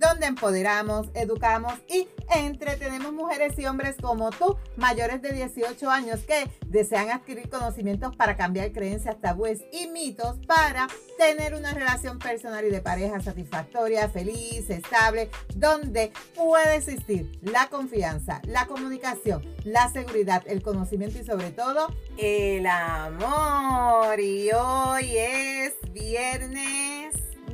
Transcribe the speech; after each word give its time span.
donde 0.00 0.26
empoderamos, 0.26 1.08
educamos 1.14 1.74
y 1.88 2.08
entretenemos 2.34 3.12
mujeres 3.12 3.58
y 3.58 3.66
hombres 3.66 3.96
como 4.00 4.30
tú, 4.30 4.56
mayores 4.76 5.20
de 5.22 5.32
18 5.32 5.90
años, 5.90 6.20
que 6.20 6.50
desean 6.66 7.10
adquirir 7.10 7.48
conocimientos 7.50 8.16
para 8.16 8.36
cambiar 8.36 8.72
creencias, 8.72 9.20
tabúes 9.20 9.60
y 9.72 9.88
mitos 9.88 10.38
para 10.46 10.88
tener 11.18 11.54
una 11.54 11.74
relación 11.74 12.18
personal 12.18 12.64
y 12.64 12.70
de 12.70 12.80
pareja 12.80 13.20
satisfactoria, 13.20 14.08
feliz, 14.08 14.70
estable, 14.70 15.30
donde 15.54 16.12
puede 16.34 16.76
existir 16.76 17.38
la 17.42 17.68
confianza, 17.68 18.40
la 18.46 18.66
comunicación, 18.66 19.42
la 19.64 19.90
seguridad, 19.90 20.42
el 20.46 20.62
conocimiento 20.62 21.18
y 21.18 21.24
sobre 21.24 21.50
todo 21.50 21.94
el 22.16 22.66
amor. 22.66 24.18
Y 24.18 24.50
hoy 24.52 25.16
es 25.16 25.74
viernes 25.92 27.09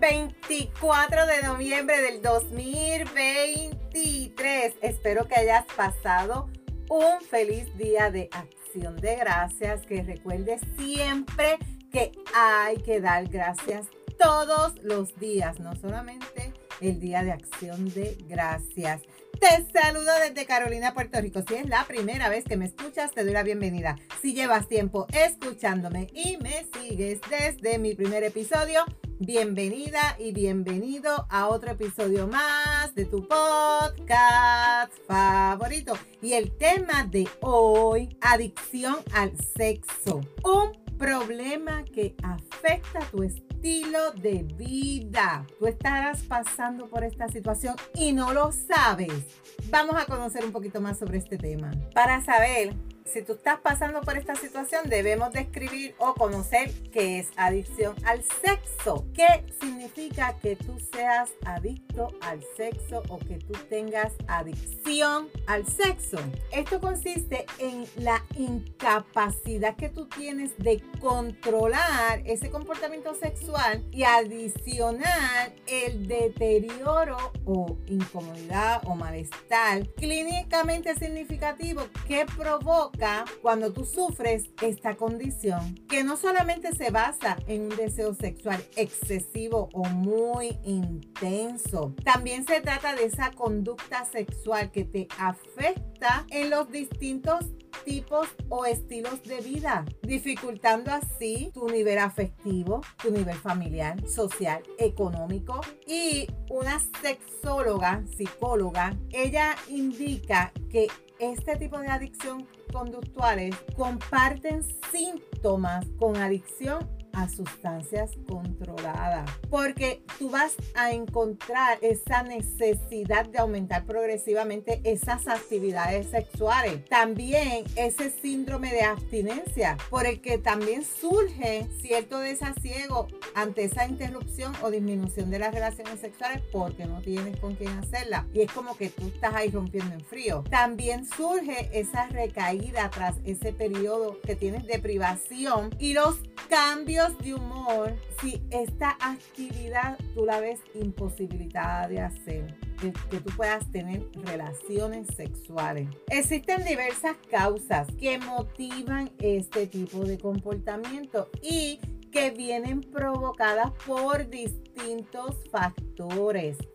24 0.09 1.27
de 1.27 1.43
noviembre 1.43 2.01
del 2.01 2.23
2023. 2.23 4.75
Espero 4.81 5.27
que 5.27 5.35
hayas 5.35 5.65
pasado 5.77 6.49
un 6.89 7.21
feliz 7.29 7.77
día 7.77 8.12
de 8.12 8.29
acción 8.31 8.95
de 8.99 9.17
gracias. 9.17 9.84
Que 9.84 10.05
recuerdes 10.05 10.61
siempre 10.79 11.59
que 11.91 12.12
hay 12.37 12.77
que 12.83 13.01
dar 13.01 13.27
gracias 13.27 13.89
todos 14.17 14.75
los 14.81 15.19
días, 15.19 15.59
no 15.59 15.75
solamente 15.75 16.55
el 16.81 17.01
día 17.01 17.25
de 17.25 17.33
acción 17.33 17.93
de 17.93 18.17
gracias. 18.29 19.03
Te 19.41 19.67
saludo 19.73 20.12
desde 20.21 20.47
Carolina, 20.47 20.95
Puerto 20.95 21.21
Rico. 21.21 21.43
Si 21.49 21.55
es 21.55 21.69
la 21.69 21.84
primera 21.84 22.29
vez 22.29 22.45
que 22.45 22.57
me 22.57 22.67
escuchas, 22.67 23.11
te 23.11 23.25
doy 23.25 23.33
la 23.33 23.43
bienvenida. 23.43 23.97
Si 24.23 24.34
llevas 24.34 24.69
tiempo 24.69 25.09
escuchándome 25.12 26.07
y 26.15 26.37
me 26.37 26.65
sigues 26.79 27.19
desde 27.29 27.81
mi 27.81 27.97
primer 27.97 28.23
episodio, 28.23 28.84
Bienvenida 29.19 30.14
y 30.19 30.33
bienvenido 30.33 31.27
a 31.31 31.48
otro 31.48 31.70
episodio 31.70 32.27
más 32.27 32.95
de 32.95 33.06
tu 33.06 33.27
podcast 33.27 34.92
favorito. 35.06 35.95
Y 36.20 36.34
el 36.34 36.55
tema 36.59 37.05
de 37.05 37.27
hoy, 37.41 38.14
adicción 38.20 38.97
al 39.14 39.33
sexo. 39.56 40.20
Un 40.44 40.98
problema 40.98 41.83
que 41.84 42.14
afecta 42.22 43.00
tu 43.11 43.22
estilo 43.22 44.12
de 44.12 44.42
vida. 44.42 45.47
Tú 45.59 45.67
estarás 45.67 46.22
pasando 46.25 46.87
por 46.91 47.03
esta 47.03 47.28
situación 47.28 47.75
y 47.94 48.12
no 48.12 48.34
lo 48.34 48.53
sabes. 48.53 49.25
Vamos 49.71 49.97
a 49.97 50.05
conocer 50.05 50.44
un 50.44 50.53
poquito 50.53 50.82
más 50.82 50.99
sobre 50.99 51.16
este 51.16 51.38
tema. 51.38 51.71
Para 51.94 52.22
saber 52.22 52.75
si 53.06 53.22
tú 53.22 53.34
estás 53.34 53.61
pasando 53.61 54.00
por 54.00 54.17
esta 54.17 54.34
situación, 54.34 54.89
debemos 54.89 55.33
describir 55.33 55.94
o 55.99 56.15
conocer 56.15 56.72
qué 56.93 57.21
es 57.21 57.28
adicción 57.37 57.94
al 58.05 58.22
sexo. 58.22 59.06
¿Qué 59.15 59.44
significa 59.61 60.37
que 60.39 60.56
tú 60.56 60.78
seas 60.93 61.31
adicto 61.44 62.09
al 62.21 62.43
sexo 62.56 63.03
o 63.09 63.19
que 63.19 63.37
tú 63.39 63.55
tengas 63.69 64.12
adicción 64.27 65.28
al 65.47 65.67
sexo? 65.67 66.19
Esto 66.53 66.81
consiste 66.81 67.47
en 67.59 67.87
la 67.97 68.25
incapacidad 68.37 69.77
que 69.77 69.88
tú 69.88 70.06
tienes 70.06 70.56
de 70.59 70.83
controlar 71.00 72.23
ese 72.25 72.50
comportamiento 72.50 73.15
sexual 73.15 73.84
y 73.93 74.03
adicionar 74.03 75.55
el 75.67 76.09
deterioro 76.09 77.17
o 77.44 77.77
incomodidad 77.87 78.83
o 78.87 78.94
malestar 78.94 79.87
clínicamente 79.97 80.94
significativo 80.97 81.83
que 82.06 82.27
provoca 82.27 82.96
cuando 83.43 83.73
tú 83.73 83.84
sufres 83.84 84.51
esta 84.62 84.97
condición, 84.97 85.75
que 85.89 86.05
no 86.05 86.17
solamente 86.17 86.75
se 86.75 86.91
basa 86.91 87.37
en 87.47 87.62
un 87.62 87.77
deseo 87.77 88.15
sexual 88.15 88.62
excesivo 88.77 89.69
o 89.73 89.84
muy 89.84 90.59
intenso, 90.65 91.95
también 92.05 92.47
se 92.47 92.61
trata 92.61 92.95
de 92.95 93.05
esa 93.05 93.31
conducta 93.33 94.05
sexual 94.05 94.71
que 94.71 94.85
te 94.85 95.09
afecta 95.19 96.27
en 96.31 96.51
los 96.51 96.71
distintos 96.71 97.45
tipos 97.85 98.29
o 98.49 98.65
estilos 98.65 99.23
de 99.25 99.41
vida, 99.41 99.85
dificultando 100.03 100.93
así 100.93 101.51
tu 101.53 101.69
nivel 101.69 101.99
afectivo, 101.99 102.81
tu 103.03 103.11
nivel 103.11 103.37
familiar, 103.37 104.06
social, 104.09 104.62
económico. 104.79 105.61
Y 105.87 106.27
una 106.51 106.81
sexóloga, 107.03 108.03
psicóloga, 108.17 108.97
ella 109.12 109.55
indica 109.69 110.53
que 110.71 110.89
este 111.19 111.56
tipo 111.56 111.79
de 111.79 111.89
adicción 111.89 112.47
conductuales 112.72 113.54
comparten 113.77 114.62
síntomas 114.91 115.87
con 115.99 116.16
adicción 116.16 116.96
a 117.16 117.28
sustancias 117.28 118.10
controladas. 118.28 119.28
Porque 119.49 120.03
tú 120.19 120.28
vas 120.31 120.54
a 120.75 120.93
encontrar 120.93 121.78
esa 121.81 122.22
necesidad 122.22 123.27
de 123.27 123.38
aumentar 123.38 123.87
progresivamente 123.87 124.81
esas 124.84 125.26
actividades 125.26 126.09
sexuales. 126.10 126.84
También 126.84 127.65
ese 127.75 128.10
síndrome 128.10 128.72
de 128.72 128.82
abstinencia, 128.82 129.78
por 129.88 130.06
el 130.06 130.21
que 130.21 130.37
también 130.37 130.84
surge 130.84 131.66
cierto 131.81 132.19
desasiego 132.19 133.09
ante 133.34 133.65
esa 133.65 133.87
interrupción 133.88 134.53
o 134.62 134.71
disminución 134.71 135.31
de 135.31 135.38
las 135.38 135.55
relaciones 135.55 136.00
sexuales 136.00 136.43
porque 136.53 136.84
no 136.84 137.00
tienes 137.00 137.41
con 137.41 137.55
quién 137.55 137.71
hacerla. 137.78 138.26
Y 138.34 138.43
es 138.43 138.53
como 138.53 138.76
que 138.76 138.91
tú 138.91 139.06
estás 139.06 139.34
ahí 139.34 139.50
rompiendo 139.50 139.94
en 139.94 140.03
frío. 140.03 140.44
También 140.50 141.06
surge 141.06 141.71
esa 141.72 142.09
recaída 142.09 142.91
tras 142.91 143.16
ese 143.25 143.55
periodo 143.55 144.21
que 144.21 144.37
tienes 144.37 144.66
de 144.66 144.78
privación 144.78 145.75
y 145.78 145.94
los 145.94 146.19
cambios 146.49 147.17
de 147.19 147.34
humor 147.34 147.97
si 148.21 148.43
esta 148.51 148.97
actividad 149.01 149.99
tú 150.15 150.25
la 150.25 150.41
ves 150.41 150.61
imposibilitada 150.75 151.89
de 151.89 152.01
hacer. 152.01 152.57
Que, 152.81 152.91
tú 152.91 153.31
puedas 153.37 153.71
tener 153.71 154.07
relaciones 154.25 155.06
sexuales. 155.17 155.89
Existen 156.11 156.62
diversas 156.65 157.17
causas 157.31 157.89
que 157.99 158.19
motivan 158.19 159.11
este 159.19 159.67
tipo 159.67 160.05
de 160.05 160.19
comportamiento 160.19 161.31
y 161.43 161.81
que 162.12 162.31
vienen 162.31 162.83
provocadas 162.83 163.73
por 163.87 164.29
distintos 164.29 165.37
factores. 165.51 165.86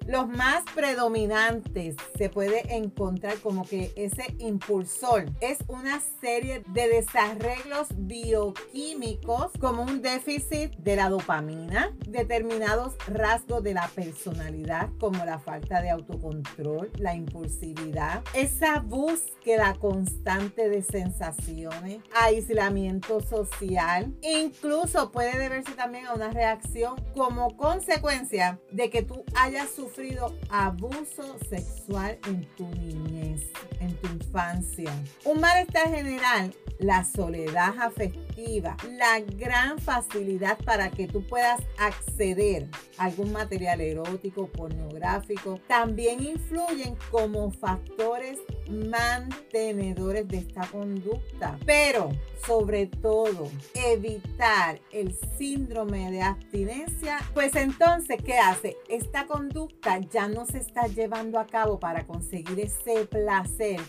Los 0.08 0.28
más 0.28 0.64
predominantes 0.74 1.96
se 2.18 2.30
puede 2.30 2.76
encontrar 2.76 3.38
como 3.38 3.68
que 3.68 3.92
ese 3.96 4.36
impulsor. 4.40 5.26
Es 5.42 5.60
una 5.68 6.02
serie 6.22 6.64
de 6.68 6.88
desarreglos 6.88 7.88
bioquímicos 7.96 9.52
como 9.60 9.84
un 9.84 10.02
déficit 10.02 10.76
de 10.78 10.96
la 10.96 11.10
dopamina, 11.10 11.96
determinados 12.08 12.96
rasgos 13.08 13.64
de 13.64 13.76
la 13.76 13.88
personalidad 13.90 14.90
como 15.00 15.24
la 15.24 15.40
falta 15.40 15.82
de 15.82 15.92
autocontrol, 15.92 16.92
la 16.98 17.14
impulsividad, 17.16 18.24
esa 18.34 18.80
búsqueda 18.80 19.76
constante 19.80 20.68
de 20.68 20.82
sensaciones, 20.82 22.02
aislamiento 22.20 23.22
social, 23.22 24.14
incluso 24.22 25.12
puede 25.12 25.38
deberse 25.38 25.74
también 25.74 26.08
a 26.08 26.14
una 26.14 26.32
reacción 26.32 26.96
como 27.16 27.56
consecuencia 27.56 28.60
de 28.72 28.90
que 28.90 29.11
tú 29.12 29.26
hayas 29.36 29.70
sufrido 29.70 30.34
abuso 30.50 31.38
sexual 31.50 32.18
en 32.28 32.46
tu 32.56 32.68
niñez, 32.68 33.42
en 33.80 33.94
tu 33.98 34.08
infancia. 34.08 34.92
Un 35.26 35.42
malestar 35.42 35.90
general 35.90 36.54
la 36.80 37.04
soledad 37.04 37.76
afectiva, 37.80 38.76
la 38.90 39.20
gran 39.20 39.78
facilidad 39.80 40.58
para 40.66 40.90
que 40.90 41.08
tú 41.08 41.26
puedas 41.28 41.62
acceder 41.78 42.68
a 42.98 43.06
algún 43.06 43.32
material 43.32 43.82
erótico, 43.82 44.48
pornográfico, 44.48 45.60
también 45.68 46.24
influyen 46.24 46.96
como 47.12 47.52
factores 47.52 48.40
mantenedores 48.72 50.28
de 50.28 50.38
esta 50.38 50.66
conducta. 50.68 51.58
Pero, 51.66 52.10
sobre 52.46 52.88
todo, 52.88 53.50
evitar 53.74 54.80
el 54.92 55.16
síndrome 55.38 56.12
de 56.12 56.22
abstinencia, 56.22 57.20
pues 57.34 57.56
entonces, 57.56 58.18
¿qué 58.24 58.38
hace? 58.38 58.78
Esta 58.90 59.28
conducta 59.28 60.00
ya 60.00 60.28
no 60.28 60.46
se 60.46 60.58
está 60.60 60.88
llevando 60.88 61.40
a 61.40 61.46
cabo 61.46 61.80
para 61.80 62.06
conseguir 62.06 62.60
ese 62.60 63.06
placer, 63.06 63.80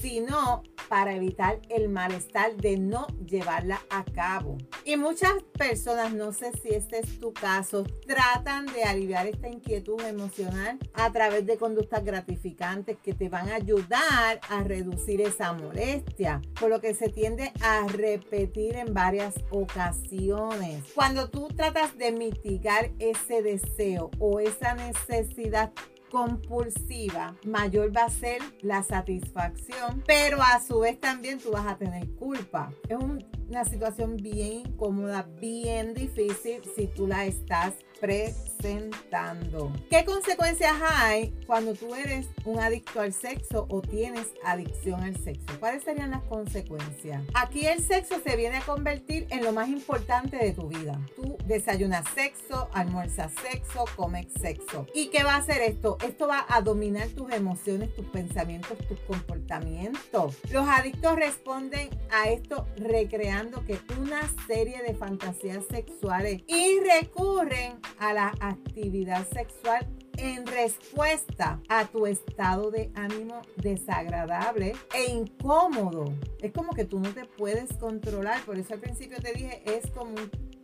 sino 0.00 0.62
para 0.88 1.14
evitar 1.14 1.60
el 1.68 1.88
malestar 1.88 2.56
de 2.56 2.78
no 2.78 3.06
llevarla 3.24 3.80
a 3.90 4.04
cabo. 4.04 4.58
Y 4.84 4.96
muchas 4.96 5.34
personas, 5.56 6.12
no 6.12 6.32
sé 6.32 6.50
si 6.62 6.70
este 6.70 6.98
es 7.00 7.18
tu 7.20 7.32
caso, 7.32 7.84
tratan 8.06 8.66
de 8.66 8.84
aliviar 8.84 9.26
esta 9.26 9.48
inquietud 9.48 10.00
emocional 10.02 10.78
a 10.94 11.12
través 11.12 11.46
de 11.46 11.56
conductas 11.58 12.04
gratificantes 12.04 12.98
que 13.02 13.14
te 13.14 13.28
van 13.28 13.48
a 13.50 13.56
ayudar 13.56 14.29
a 14.48 14.62
reducir 14.62 15.20
esa 15.20 15.52
molestia, 15.52 16.40
por 16.58 16.70
lo 16.70 16.80
que 16.80 16.94
se 16.94 17.08
tiende 17.08 17.52
a 17.60 17.86
repetir 17.88 18.76
en 18.76 18.94
varias 18.94 19.34
ocasiones. 19.50 20.84
Cuando 20.94 21.28
tú 21.28 21.48
tratas 21.48 21.96
de 21.96 22.12
mitigar 22.12 22.90
ese 22.98 23.42
deseo 23.42 24.10
o 24.18 24.40
esa 24.40 24.74
necesidad 24.74 25.72
compulsiva, 26.10 27.36
mayor 27.44 27.96
va 27.96 28.04
a 28.04 28.10
ser 28.10 28.42
la 28.60 28.82
satisfacción, 28.82 30.02
pero 30.06 30.42
a 30.42 30.60
su 30.60 30.80
vez 30.80 31.00
también 31.00 31.38
tú 31.38 31.52
vas 31.52 31.66
a 31.66 31.78
tener 31.78 32.08
culpa. 32.16 32.72
Es 32.88 32.98
una 32.98 33.64
situación 33.64 34.16
bien 34.16 34.66
incómoda, 34.66 35.22
bien 35.40 35.94
difícil 35.94 36.60
si 36.74 36.88
tú 36.88 37.06
la 37.06 37.26
estás 37.26 37.74
presentando. 38.00 39.72
¿Qué 39.90 40.04
consecuencias 40.04 40.74
hay 40.82 41.34
cuando 41.46 41.74
tú 41.74 41.94
eres 41.94 42.28
un 42.44 42.58
adicto 42.58 43.00
al 43.00 43.12
sexo 43.12 43.66
o 43.68 43.82
tienes 43.82 44.28
adicción 44.44 45.02
al 45.02 45.16
sexo? 45.22 45.46
¿Cuáles 45.60 45.84
serían 45.84 46.10
las 46.10 46.22
consecuencias? 46.22 47.22
Aquí 47.34 47.66
el 47.66 47.82
sexo 47.82 48.16
se 48.24 48.36
viene 48.36 48.56
a 48.56 48.62
convertir 48.62 49.26
en 49.30 49.44
lo 49.44 49.52
más 49.52 49.68
importante 49.68 50.36
de 50.36 50.52
tu 50.52 50.68
vida. 50.68 50.98
Tú 51.14 51.36
desayunas 51.44 52.04
sexo, 52.14 52.68
almuerzas 52.72 53.32
sexo, 53.42 53.84
comes 53.96 54.26
sexo. 54.40 54.86
¿Y 54.94 55.08
qué 55.08 55.22
va 55.22 55.34
a 55.34 55.38
hacer 55.38 55.60
esto? 55.62 55.98
Esto 56.04 56.26
va 56.28 56.46
a 56.48 56.62
dominar 56.62 57.08
tus 57.08 57.30
emociones, 57.32 57.94
tus 57.94 58.06
pensamientos, 58.06 58.78
tus 58.88 58.98
comportamientos. 59.00 60.36
Los 60.50 60.66
adictos 60.68 61.16
responden 61.16 61.90
a 62.10 62.30
esto 62.30 62.66
recreando 62.76 63.64
que 63.64 63.78
una 63.98 64.20
serie 64.46 64.82
de 64.82 64.94
fantasías 64.94 65.64
sexuales 65.70 66.42
y 66.46 66.80
recurren 66.80 67.78
a 67.98 68.12
la 68.12 68.34
actividad 68.40 69.26
sexual 69.28 69.86
en 70.16 70.46
respuesta 70.46 71.60
a 71.68 71.86
tu 71.86 72.06
estado 72.06 72.70
de 72.70 72.90
ánimo 72.94 73.40
desagradable 73.56 74.74
e 74.94 75.10
incómodo. 75.10 76.04
Es 76.40 76.52
como 76.52 76.72
que 76.72 76.84
tú 76.84 77.00
no 77.00 77.12
te 77.14 77.24
puedes 77.24 77.72
controlar. 77.78 78.40
Por 78.44 78.58
eso 78.58 78.74
al 78.74 78.80
principio 78.80 79.18
te 79.20 79.32
dije, 79.32 79.62
es 79.64 79.90
como 79.90 80.14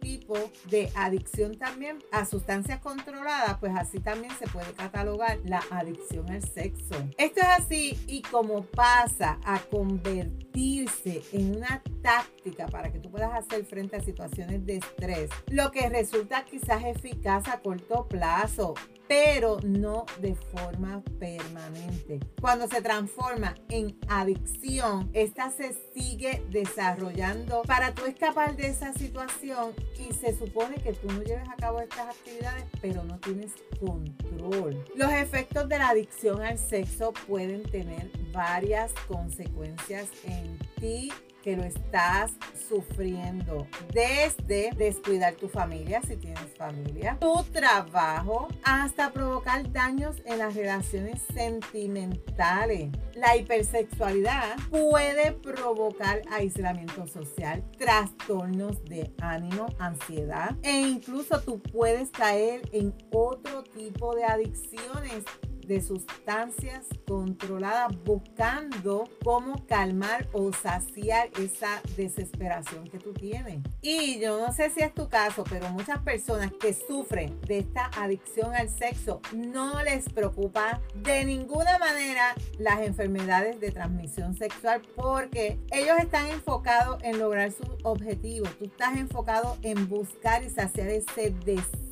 tipo 0.07 0.53
de 0.71 0.89
adicción 0.95 1.57
también 1.59 1.99
a 2.13 2.25
sustancias 2.27 2.79
controladas, 2.79 3.59
pues 3.59 3.73
así 3.77 3.99
también 3.99 4.33
se 4.39 4.47
puede 4.47 4.73
catalogar 4.73 5.39
la 5.45 5.61
adicción 5.69 6.31
al 6.31 6.45
sexo. 6.45 6.95
Esto 7.19 7.41
es 7.41 7.49
así 7.59 7.99
y 8.07 8.23
como 8.23 8.63
pasa 8.67 9.41
a 9.45 9.59
convertirse 9.59 11.23
en 11.33 11.57
una 11.57 11.83
táctica 12.03 12.67
para 12.69 12.93
que 12.93 13.01
tú 13.01 13.11
puedas 13.11 13.35
hacer 13.35 13.65
frente 13.65 13.97
a 13.97 14.01
situaciones 14.01 14.65
de 14.65 14.77
estrés, 14.77 15.29
lo 15.49 15.73
que 15.73 15.89
resulta 15.89 16.45
quizás 16.45 16.85
eficaz 16.85 17.49
a 17.49 17.59
corto 17.59 18.07
plazo, 18.07 18.75
pero 19.09 19.59
no 19.63 20.07
de 20.21 20.35
forma 20.35 21.03
permanente. 21.19 22.21
Cuando 22.41 22.67
se 22.69 22.83
transforma 22.83 23.55
en 23.69 23.99
adicción, 24.09 25.11
esta 25.13 25.51
se 25.51 25.75
sigue 25.95 26.45
desarrollando 26.51 27.63
para 27.63 27.95
tú 27.95 28.05
escapar 28.07 28.57
de 28.57 28.69
esa 28.69 28.93
situación 28.93 29.73
y 29.99 30.13
se 30.13 30.37
supone 30.37 30.77
que 30.77 30.93
tú 30.93 31.09
no 31.11 31.23
lleves 31.23 31.49
a 31.49 31.57
cabo 31.57 31.81
estas 31.81 32.15
actividades, 32.17 32.65
pero 32.81 33.05
no 33.05 33.19
tienes 33.19 33.53
control. 33.81 34.85
Los 34.95 35.13
efectos 35.13 35.69
de 35.69 35.79
la 35.79 35.89
adicción 35.89 36.43
al 36.43 36.59
sexo 36.59 37.13
pueden 37.27 37.63
tener 37.65 38.11
varias 38.33 38.93
consecuencias 39.09 40.09
en 40.25 40.59
ti 40.81 41.13
que 41.47 41.57
lo 41.57 41.63
estás 41.63 42.33
sufriendo 42.69 43.69
desde 43.95 44.73
descuidar 44.77 45.35
tu 45.35 45.49
familia, 45.49 46.03
si 46.03 46.17
tienes 46.17 46.53
familia, 46.59 47.19
tu 47.21 47.41
trabajo, 47.53 48.49
hasta 48.65 49.13
provocar 49.13 49.71
daños 49.71 50.17
en 50.25 50.39
las 50.41 50.57
relaciones 50.57 51.23
sentimentales. 51.33 52.91
La 53.15 53.37
hipersexualidad 53.37 54.57
puede 54.71 55.31
provocar 55.31 56.21
aislamiento 56.33 57.07
social, 57.07 57.63
trastornos 57.79 58.85
de 58.87 59.15
ánimo, 59.21 59.67
ansiedad 59.79 60.57
e 60.65 60.81
incluso 60.81 61.41
tú 61.43 61.61
puedes 61.61 62.11
caer 62.11 62.69
en 62.73 62.93
otro 63.13 63.63
tipo 63.63 64.17
de 64.17 64.25
adicciones 64.25 65.23
de 65.67 65.81
sustancias 65.81 66.87
controladas 67.07 67.93
buscando 68.05 69.09
cómo 69.25 69.67
calmar 69.67 70.29
o 70.33 70.53
saciar 70.53 71.31
esa 71.39 71.81
desesperación 71.97 72.89
que 72.89 72.99
tú 72.99 73.13
tienes. 73.13 73.59
Y 73.83 74.21
yo 74.21 74.39
no 74.39 74.53
sé 74.53 74.71
si 74.71 74.81
es 74.81 74.95
tu 74.95 75.09
caso, 75.09 75.45
pero 75.49 75.69
muchas 75.71 75.99
personas 76.01 76.53
que 76.53 76.73
sufren 76.73 77.41
de 77.43 77.59
esta 77.59 77.91
adicción 77.97 78.55
al 78.55 78.69
sexo 78.69 79.21
no 79.35 79.83
les 79.83 80.09
preocupa 80.09 80.81
de 80.95 81.25
ninguna 81.25 81.79
manera 81.79 82.35
las 82.59 82.81
enfermedades 82.81 83.61
de 83.61 83.71
transmisión 83.71 84.37
sexual 84.37 84.83
porque 84.95 85.59
ellos 85.71 85.97
están 85.99 86.29
enfocados 86.29 87.03
en 87.03 87.19
lograr 87.19 87.53
sus 87.53 87.69
objetivos. 87.83 88.51
Tú 88.59 88.67
estás 88.67 88.97
enfocado 88.97 89.57
en 89.63 89.89
buscar 89.89 90.43
y 90.43 90.51
saciar 90.51 90.89
ese 90.89 91.31
deseo, 91.45 91.86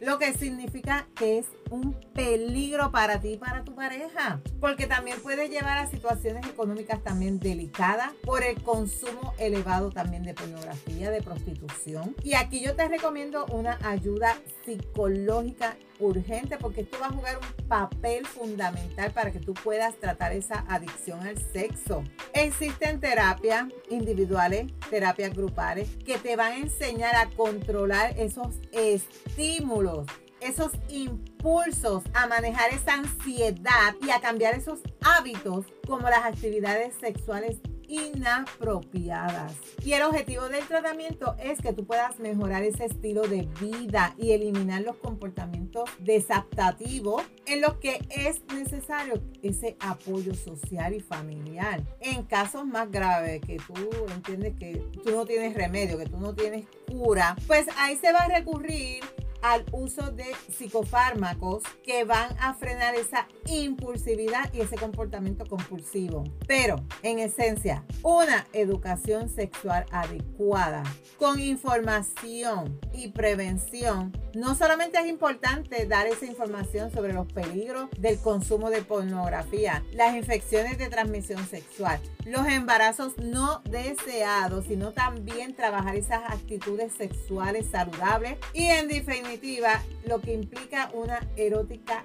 lo 0.00 0.18
que 0.18 0.32
significa 0.34 1.08
que 1.16 1.38
es 1.38 1.46
un 1.70 1.94
peligro 2.14 2.92
para 2.92 3.20
ti 3.20 3.30
y 3.30 3.36
para 3.38 3.64
tu 3.64 3.74
pareja, 3.74 4.40
porque 4.60 4.86
también 4.86 5.20
puede 5.20 5.48
llevar 5.48 5.78
a 5.78 5.90
situaciones 5.90 6.46
económicas 6.46 7.02
también 7.02 7.40
delicadas 7.40 8.12
por 8.24 8.44
el 8.44 8.62
consumo 8.62 9.34
elevado 9.38 9.90
también 9.90 10.22
de 10.22 10.34
pornografía, 10.34 11.10
de 11.10 11.22
prostitución. 11.22 12.14
Y 12.22 12.34
aquí 12.34 12.60
yo 12.60 12.76
te 12.76 12.86
recomiendo 12.86 13.46
una 13.46 13.78
ayuda 13.82 14.36
psicológica 14.64 15.76
urgente 16.06 16.56
porque 16.58 16.82
esto 16.82 16.98
va 17.00 17.06
a 17.06 17.12
jugar 17.12 17.38
un 17.38 17.66
papel 17.66 18.26
fundamental 18.26 19.12
para 19.12 19.30
que 19.30 19.40
tú 19.40 19.54
puedas 19.54 19.96
tratar 19.96 20.32
esa 20.32 20.64
adicción 20.68 21.26
al 21.26 21.38
sexo. 21.52 22.04
Existen 22.32 23.00
terapias 23.00 23.66
individuales, 23.90 24.66
terapias 24.90 25.34
grupales 25.34 25.88
que 26.04 26.18
te 26.18 26.36
van 26.36 26.52
a 26.52 26.56
enseñar 26.58 27.14
a 27.16 27.30
controlar 27.30 28.18
esos 28.18 28.60
estímulos 28.72 30.06
esos 30.42 30.72
impulsos 30.88 32.02
a 32.14 32.26
manejar 32.26 32.72
esa 32.72 32.94
ansiedad 32.94 33.94
y 34.04 34.10
a 34.10 34.20
cambiar 34.20 34.54
esos 34.54 34.80
hábitos 35.00 35.66
como 35.86 36.10
las 36.10 36.24
actividades 36.24 36.94
sexuales 37.00 37.58
inapropiadas. 37.92 39.52
Y 39.84 39.92
el 39.92 40.02
objetivo 40.02 40.48
del 40.48 40.66
tratamiento 40.66 41.36
es 41.42 41.60
que 41.60 41.74
tú 41.74 41.84
puedas 41.84 42.18
mejorar 42.18 42.62
ese 42.62 42.86
estilo 42.86 43.22
de 43.22 43.46
vida 43.60 44.14
y 44.16 44.32
eliminar 44.32 44.80
los 44.80 44.96
comportamientos 44.96 45.90
desadaptativos 45.98 47.22
en 47.46 47.60
los 47.60 47.74
que 47.74 48.00
es 48.08 48.42
necesario 48.54 49.22
ese 49.42 49.76
apoyo 49.80 50.34
social 50.34 50.94
y 50.94 51.00
familiar. 51.00 51.82
En 52.00 52.22
casos 52.22 52.64
más 52.64 52.90
graves 52.90 53.42
que 53.42 53.58
tú 53.58 53.74
entiendes 54.14 54.54
que 54.58 54.76
tú 55.04 55.10
no 55.10 55.26
tienes 55.26 55.54
remedio, 55.54 55.98
que 55.98 56.06
tú 56.06 56.18
no 56.18 56.34
tienes 56.34 56.64
cura, 56.90 57.36
pues 57.46 57.66
ahí 57.76 57.96
se 57.96 58.12
va 58.12 58.20
a 58.20 58.28
recurrir 58.28 59.04
al 59.42 59.64
uso 59.72 60.10
de 60.10 60.26
psicofármacos 60.50 61.64
que 61.84 62.04
van 62.04 62.36
a 62.38 62.54
frenar 62.54 62.94
esa 62.94 63.26
impulsividad 63.46 64.52
y 64.54 64.60
ese 64.60 64.76
comportamiento 64.76 65.44
compulsivo. 65.46 66.24
Pero, 66.46 66.76
en 67.02 67.18
esencia, 67.18 67.84
una 68.02 68.46
educación 68.52 69.28
sexual 69.28 69.84
adecuada 69.90 70.82
con 71.18 71.40
información 71.40 72.80
y 72.92 73.08
prevención. 73.08 74.12
No 74.34 74.54
solamente 74.54 74.98
es 74.98 75.06
importante 75.06 75.84
dar 75.86 76.06
esa 76.06 76.24
información 76.24 76.90
sobre 76.90 77.12
los 77.12 77.30
peligros 77.30 77.90
del 77.98 78.18
consumo 78.18 78.70
de 78.70 78.80
pornografía, 78.80 79.84
las 79.92 80.16
infecciones 80.16 80.78
de 80.78 80.88
transmisión 80.88 81.46
sexual, 81.46 82.00
los 82.24 82.46
embarazos 82.46 83.18
no 83.18 83.60
deseados, 83.68 84.64
sino 84.66 84.92
también 84.92 85.54
trabajar 85.54 85.96
esas 85.96 86.22
actitudes 86.30 86.94
sexuales 86.94 87.66
saludables 87.70 88.38
y 88.54 88.64
en 88.64 88.88
definitiva 88.88 89.82
lo 90.06 90.22
que 90.22 90.32
implica 90.32 90.90
una 90.94 91.20
erótica 91.36 92.04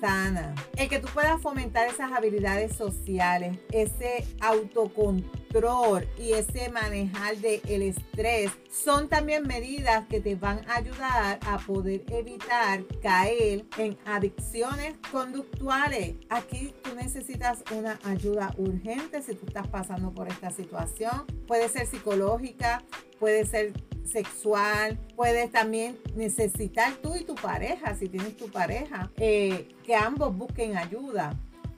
sana. 0.00 0.54
El 0.76 0.88
que 0.88 0.98
tú 0.98 1.08
puedas 1.12 1.40
fomentar 1.40 1.86
esas 1.86 2.12
habilidades 2.12 2.74
sociales, 2.74 3.58
ese 3.70 4.24
autocontrol 4.40 6.08
y 6.18 6.32
ese 6.32 6.70
manejar 6.70 7.36
del 7.36 7.60
el 7.68 7.82
estrés 7.82 8.50
son 8.70 9.08
también 9.08 9.46
medidas 9.46 10.06
que 10.06 10.20
te 10.20 10.36
van 10.36 10.60
a 10.68 10.76
ayudar 10.76 11.38
a 11.46 11.58
poder 11.58 12.02
evitar 12.08 12.84
caer 13.02 13.66
en 13.76 13.98
adicciones 14.06 14.94
conductuales. 15.10 16.14
Aquí 16.30 16.72
tú 16.82 16.94
necesitas 16.94 17.62
una 17.76 17.98
ayuda 18.04 18.54
urgente 18.56 19.22
si 19.22 19.34
tú 19.34 19.46
estás 19.46 19.68
pasando 19.68 20.12
por 20.12 20.28
esta 20.28 20.50
situación. 20.50 21.26
Puede 21.46 21.68
ser 21.68 21.86
psicológica, 21.86 22.82
puede 23.18 23.44
ser 23.44 23.72
sexual, 24.04 24.98
puedes 25.16 25.50
también 25.50 25.98
necesitar 26.14 26.94
tú 26.96 27.14
y 27.16 27.24
tu 27.24 27.34
pareja, 27.34 27.94
si 27.94 28.08
tienes 28.08 28.36
tu 28.36 28.50
pareja, 28.50 29.10
eh, 29.16 29.68
que 29.84 29.94
ambos 29.94 30.36
busquen 30.36 30.76
ayuda. 30.76 31.36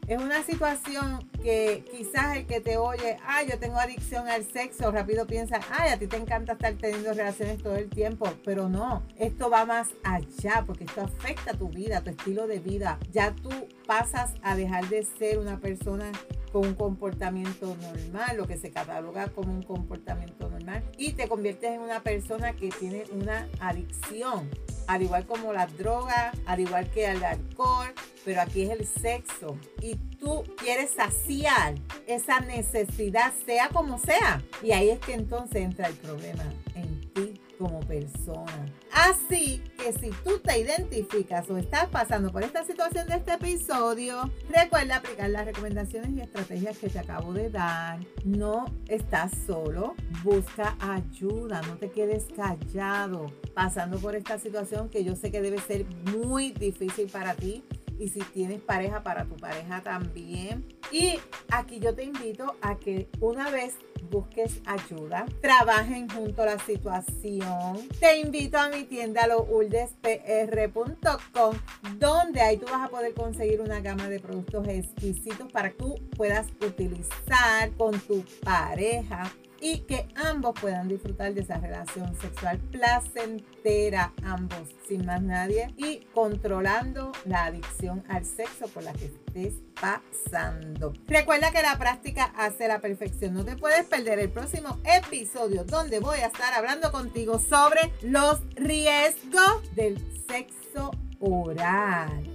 Es 0.08 0.20
una 0.20 0.42
situación 0.42 1.30
que 1.44 1.84
quizás 1.88 2.36
el 2.36 2.46
que 2.46 2.60
te 2.60 2.76
oye, 2.76 3.18
ay, 3.24 3.46
yo 3.48 3.58
tengo 3.60 3.78
adicción 3.78 4.28
al 4.28 4.44
sexo, 4.44 4.90
rápido 4.90 5.28
piensa, 5.28 5.60
ay, 5.70 5.90
a 5.90 5.98
ti 5.98 6.08
te 6.08 6.16
encanta 6.16 6.54
estar 6.54 6.74
teniendo 6.74 7.12
relaciones 7.12 7.62
todo 7.62 7.76
el 7.76 7.88
tiempo, 7.88 8.28
pero 8.44 8.68
no, 8.68 9.04
esto 9.16 9.48
va 9.48 9.64
más 9.64 9.90
allá 10.02 10.64
porque 10.66 10.84
esto 10.84 11.02
afecta 11.02 11.54
tu 11.54 11.68
vida, 11.68 12.02
tu 12.02 12.10
estilo 12.10 12.48
de 12.48 12.58
vida. 12.58 12.98
Ya 13.12 13.32
tú 13.32 13.50
pasas 13.86 14.34
a 14.42 14.56
dejar 14.56 14.88
de 14.88 15.04
ser 15.04 15.38
una 15.38 15.60
persona 15.60 16.10
con 16.52 16.66
un 16.66 16.75
comportamiento 16.75 17.76
normal, 17.80 18.37
lo 18.37 18.47
que 18.47 18.59
se 18.59 18.71
cataloga 18.71 19.28
como 19.28 19.52
un 19.52 19.62
comportamiento 19.62 20.49
normal, 20.49 20.85
y 20.99 21.12
te 21.12 21.28
conviertes 21.28 21.73
en 21.73 21.80
una 21.80 22.00
persona 22.00 22.52
que 22.52 22.68
tiene 22.68 23.04
una 23.12 23.49
adicción, 23.61 24.49
al 24.87 25.02
igual 25.02 25.26
como 25.26 25.52
la 25.52 25.66
droga, 25.66 26.32
al 26.47 26.61
igual 26.61 26.90
que 26.90 27.06
el 27.06 27.25
alcohol, 27.25 27.92
pero 28.25 28.42
aquí 28.42 28.62
es 28.62 28.71
el 28.71 28.87
sexo. 28.87 29.56
Y 29.80 29.97
tú 30.18 30.44
quieres 30.59 30.90
saciar 30.90 31.75
esa 32.06 32.40
necesidad, 32.40 33.32
sea 33.47 33.68
como 33.71 33.99
sea. 33.99 34.42
Y 34.62 34.73
ahí 34.73 34.90
es 34.90 35.00
que 35.00 35.14
entonces 35.14 35.62
entra 35.62 35.88
el 35.88 35.94
problema 35.94 36.44
en 36.75 37.12
ti 37.12 37.40
como 37.62 37.81
persona. 37.81 38.66
Así 38.92 39.62
que 39.78 39.92
si 39.92 40.11
tú 40.25 40.40
te 40.40 40.59
identificas 40.59 41.49
o 41.49 41.57
estás 41.57 41.87
pasando 41.87 42.33
por 42.33 42.42
esta 42.42 42.64
situación 42.64 43.07
de 43.07 43.16
este 43.16 43.35
episodio, 43.35 44.31
recuerda 44.50 44.97
aplicar 44.97 45.31
las 45.31 45.47
recomendaciones 45.47 46.11
y 46.11 46.21
estrategias 46.21 46.76
que 46.78 46.88
te 46.88 46.99
acabo 46.99 47.33
de 47.33 47.50
dar. 47.50 48.00
No 48.25 48.64
estás 48.88 49.31
solo, 49.47 49.95
busca 50.25 50.76
ayuda, 50.81 51.62
no 51.62 51.76
te 51.76 51.90
quedes 51.90 52.26
callado 52.35 53.33
pasando 53.54 53.99
por 53.99 54.16
esta 54.16 54.38
situación 54.38 54.88
que 54.88 55.04
yo 55.04 55.14
sé 55.14 55.31
que 55.31 55.40
debe 55.40 55.61
ser 55.61 55.87
muy 56.16 56.52
difícil 56.52 57.09
para 57.09 57.35
ti 57.35 57.62
y 57.99 58.08
si 58.08 58.20
tienes 58.20 58.61
pareja, 58.61 59.02
para 59.02 59.25
tu 59.25 59.37
pareja 59.37 59.82
también. 59.82 60.64
Y 60.90 61.18
aquí 61.50 61.80
yo 61.80 61.94
te 61.94 62.04
invito 62.04 62.56
a 62.61 62.76
que 62.76 63.08
una 63.20 63.50
vez 63.50 63.76
busques 64.11 64.61
ayuda, 64.66 65.25
trabajen 65.40 66.08
junto 66.08 66.44
la 66.44 66.58
situación. 66.58 67.88
Te 67.99 68.18
invito 68.18 68.58
a 68.58 68.68
mi 68.68 68.84
tienda 68.84 69.26
louldespr.com 69.26 71.56
donde 71.99 72.40
ahí 72.40 72.58
tú 72.58 72.66
vas 72.66 72.87
a 72.87 72.88
poder 72.88 73.14
conseguir 73.14 73.61
una 73.61 73.80
gama 73.80 74.08
de 74.08 74.20
productos 74.20 74.68
exquisitos 74.68 75.50
para 75.50 75.70
que 75.70 75.76
tú 75.76 75.94
puedas 76.16 76.46
utilizar 76.61 77.72
con 77.76 77.99
tu 78.00 78.25
pareja 78.44 79.32
y 79.62 79.78
que 79.78 80.09
ambos 80.16 80.54
puedan 80.61 80.88
disfrutar 80.88 81.33
de 81.33 81.42
esa 81.42 81.57
relación 81.57 82.14
sexual 82.21 82.59
placentera, 82.73 84.12
ambos, 84.25 84.69
sin 84.88 85.07
más 85.07 85.23
nadie, 85.23 85.73
y 85.76 86.00
controlando 86.12 87.12
la 87.25 87.45
adicción 87.45 88.02
al 88.09 88.25
sexo 88.26 88.66
por 88.66 88.83
la 88.83 88.92
que 88.92 89.07
estés 89.07 89.54
pasando. 89.81 90.92
Recuerda 91.07 91.52
que 91.52 91.62
la 91.62 91.78
práctica 91.78 92.33
hace 92.37 92.66
la 92.66 92.81
perfección. 92.81 93.35
No 93.35 93.45
te 93.45 93.57
puedes 93.57 93.87
perder 93.87 94.19
el 94.19 94.31
próximo 94.31 94.81
episodio 94.85 95.62
donde 95.64 96.00
voy 96.00 96.19
a 96.19 96.26
estar 96.26 96.52
hablando 96.54 96.90
contigo 96.90 97.38
sobre 97.38 97.92
los 98.02 98.40
riesgos 98.57 99.75
del 99.76 99.97
sexo 100.26 100.90
oral. 101.21 102.31